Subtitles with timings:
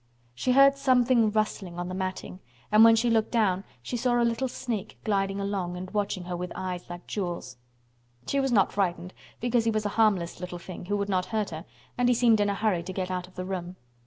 [0.33, 2.39] She heard something rustling on the matting
[2.71, 6.35] and when she looked down she saw a little snake gliding along and watching her
[6.35, 7.57] with eyes like jewels.
[8.25, 11.51] She was not frightened, because he was a harmless little thing who would not hurt
[11.51, 11.65] her
[11.99, 13.75] and he seemed in a hurry to get out of the room.